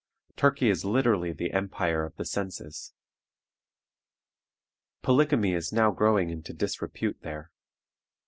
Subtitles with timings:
[0.35, 2.91] Turkey is literally the empire of the senses.
[5.03, 7.51] Polygamy is now growing into disrepute there.